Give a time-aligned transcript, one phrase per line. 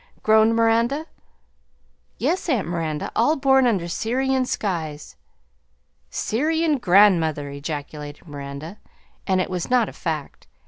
[0.23, 1.05] groaned Miranda.
[2.17, 5.15] "Yes, aunt Miranda, all born under Syrian skies."
[6.09, 8.79] "Syrian grandmother!" ejaculated Miranda
[9.27, 10.47] (and it was not a fact).